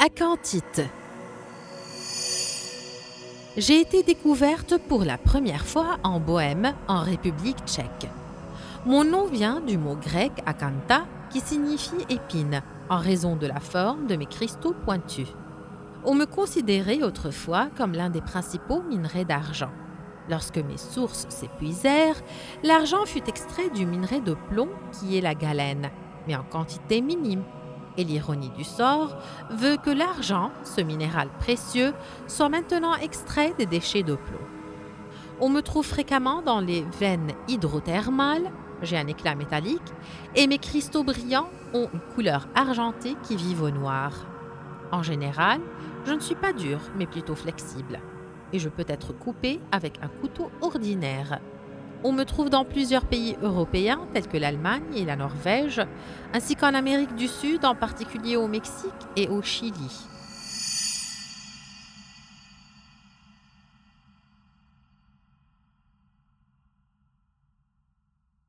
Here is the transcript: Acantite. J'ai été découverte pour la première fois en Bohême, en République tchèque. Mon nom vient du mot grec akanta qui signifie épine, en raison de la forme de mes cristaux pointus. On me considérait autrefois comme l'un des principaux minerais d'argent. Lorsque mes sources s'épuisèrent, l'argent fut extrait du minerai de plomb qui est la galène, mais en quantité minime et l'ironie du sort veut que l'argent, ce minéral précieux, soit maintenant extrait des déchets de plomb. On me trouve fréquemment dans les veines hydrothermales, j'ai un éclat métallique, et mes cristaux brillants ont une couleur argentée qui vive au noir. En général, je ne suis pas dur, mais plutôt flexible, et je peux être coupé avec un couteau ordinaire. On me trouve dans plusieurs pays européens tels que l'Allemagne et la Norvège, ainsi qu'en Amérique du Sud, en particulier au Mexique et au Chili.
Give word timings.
Acantite. 0.00 0.82
J'ai 3.56 3.80
été 3.80 4.04
découverte 4.04 4.78
pour 4.88 5.04
la 5.04 5.18
première 5.18 5.66
fois 5.66 5.96
en 6.04 6.20
Bohême, 6.20 6.72
en 6.86 7.02
République 7.02 7.58
tchèque. 7.66 8.08
Mon 8.86 9.02
nom 9.02 9.26
vient 9.26 9.60
du 9.60 9.76
mot 9.76 9.96
grec 9.96 10.30
akanta 10.46 11.04
qui 11.30 11.40
signifie 11.40 12.06
épine, 12.08 12.62
en 12.88 12.98
raison 12.98 13.34
de 13.34 13.48
la 13.48 13.58
forme 13.58 14.06
de 14.06 14.14
mes 14.14 14.26
cristaux 14.26 14.72
pointus. 14.84 15.34
On 16.04 16.14
me 16.14 16.26
considérait 16.26 17.02
autrefois 17.02 17.68
comme 17.76 17.94
l'un 17.94 18.08
des 18.08 18.20
principaux 18.20 18.82
minerais 18.82 19.24
d'argent. 19.24 19.72
Lorsque 20.30 20.58
mes 20.58 20.78
sources 20.78 21.26
s'épuisèrent, 21.28 22.22
l'argent 22.62 23.04
fut 23.04 23.28
extrait 23.28 23.70
du 23.70 23.84
minerai 23.84 24.20
de 24.20 24.36
plomb 24.48 24.68
qui 24.92 25.18
est 25.18 25.22
la 25.22 25.34
galène, 25.34 25.90
mais 26.28 26.36
en 26.36 26.44
quantité 26.44 27.00
minime 27.00 27.42
et 27.98 28.04
l'ironie 28.04 28.50
du 28.56 28.64
sort 28.64 29.18
veut 29.50 29.76
que 29.76 29.90
l'argent, 29.90 30.50
ce 30.64 30.80
minéral 30.80 31.28
précieux, 31.38 31.92
soit 32.26 32.48
maintenant 32.48 32.94
extrait 32.94 33.52
des 33.58 33.66
déchets 33.66 34.04
de 34.04 34.14
plomb. 34.14 34.38
On 35.40 35.50
me 35.50 35.60
trouve 35.60 35.84
fréquemment 35.84 36.40
dans 36.40 36.60
les 36.60 36.82
veines 36.98 37.32
hydrothermales, 37.48 38.50
j'ai 38.82 38.96
un 38.96 39.06
éclat 39.08 39.34
métallique, 39.34 39.92
et 40.34 40.46
mes 40.46 40.58
cristaux 40.58 41.04
brillants 41.04 41.50
ont 41.74 41.88
une 41.92 42.00
couleur 42.14 42.48
argentée 42.54 43.16
qui 43.24 43.36
vive 43.36 43.62
au 43.62 43.70
noir. 43.70 44.12
En 44.92 45.02
général, 45.02 45.60
je 46.06 46.12
ne 46.12 46.20
suis 46.20 46.34
pas 46.34 46.52
dur, 46.52 46.78
mais 46.96 47.06
plutôt 47.06 47.34
flexible, 47.34 48.00
et 48.52 48.58
je 48.58 48.68
peux 48.68 48.84
être 48.88 49.12
coupé 49.12 49.60
avec 49.72 49.98
un 50.02 50.08
couteau 50.08 50.50
ordinaire. 50.60 51.40
On 52.04 52.12
me 52.12 52.24
trouve 52.24 52.48
dans 52.48 52.64
plusieurs 52.64 53.04
pays 53.04 53.36
européens 53.42 54.06
tels 54.12 54.28
que 54.28 54.36
l'Allemagne 54.36 54.84
et 54.94 55.04
la 55.04 55.16
Norvège, 55.16 55.82
ainsi 56.32 56.54
qu'en 56.54 56.74
Amérique 56.74 57.16
du 57.16 57.26
Sud, 57.26 57.64
en 57.64 57.74
particulier 57.74 58.36
au 58.36 58.46
Mexique 58.46 58.92
et 59.16 59.26
au 59.26 59.42
Chili. 59.42 60.08